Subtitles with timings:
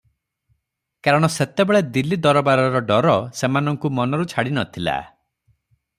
[1.07, 5.01] କାରଣ ସେତେବେଳେ ଦିଲ୍ଲୀ ଦରବାରର ଡର ସେମାନଙ୍କୁ ମନରୁ ଛାଡ଼ି ନଥିଲା।